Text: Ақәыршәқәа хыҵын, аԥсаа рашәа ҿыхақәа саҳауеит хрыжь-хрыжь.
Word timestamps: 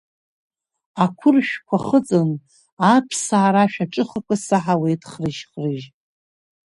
Ақәыршәқәа 1.03 1.77
хыҵын, 1.85 2.29
аԥсаа 2.93 3.49
рашәа 3.53 3.85
ҿыхақәа 3.91 4.35
саҳауеит 4.45 5.01
хрыжь-хрыжь. 5.09 5.85